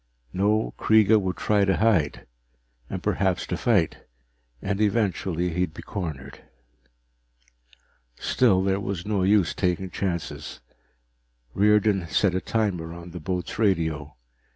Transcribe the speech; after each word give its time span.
No, 0.33 0.73
Kreega 0.79 1.21
would 1.21 1.37
try 1.37 1.63
to 1.63 1.77
hide, 1.77 2.25
and 2.89 3.03
perhaps 3.03 3.45
to 3.45 3.55
fight, 3.55 3.99
and 4.59 4.81
eventually 4.81 5.51
he'd 5.53 5.75
be 5.75 5.83
cornered. 5.83 6.39
Still, 8.15 8.63
there 8.63 8.79
was 8.79 9.05
no 9.05 9.21
use 9.21 9.53
taking 9.53 9.91
chances. 9.91 10.59
Riordan 11.53 12.07
set 12.07 12.33
a 12.33 12.41
timer 12.41 12.95
on 12.95 13.11
the 13.11 13.19
boat's 13.19 13.59
radio. 13.59 14.15